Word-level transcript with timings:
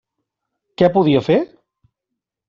Què 0.81 0.87
podia 0.95 1.21
fer? 1.27 1.37